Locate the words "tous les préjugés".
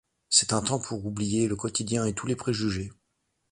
2.15-2.91